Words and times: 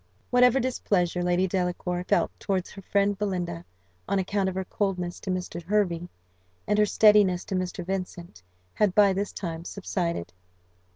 Whatever 0.31 0.59
displeasure 0.59 1.21
Lady 1.21 1.45
Delacour 1.47 2.03
felt 2.05 2.31
towards 2.39 2.71
her 2.71 2.81
friend 2.81 3.15
Belinda, 3.15 3.63
on 4.09 4.17
account 4.17 4.49
of 4.49 4.55
her 4.55 4.65
coldness 4.65 5.19
to 5.19 5.29
Mr. 5.29 5.61
Hervey, 5.61 6.09
and 6.65 6.79
her 6.79 6.87
steadiness 6.87 7.45
to 7.45 7.55
Mr. 7.55 7.85
Vincent, 7.85 8.41
had 8.73 8.95
by 8.95 9.13
this 9.13 9.31
time 9.31 9.63
subsided. 9.63 10.33